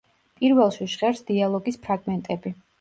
პირველში 0.39 0.87
ჟღერს 0.95 1.23
დიალოგის 1.29 1.81
ფრაგმენტები. 1.87 2.59